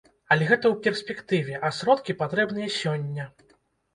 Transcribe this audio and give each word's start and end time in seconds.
Але 0.33 0.45
гэта 0.51 0.65
ў 0.69 0.75
перспектыве, 0.85 1.59
а 1.69 1.69
сродкі 1.79 2.15
патрэбныя 2.21 2.69
сёння. 2.79 3.29